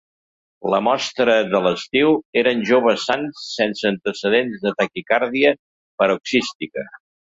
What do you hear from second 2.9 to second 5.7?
sans sense antecedents de taquicàrdia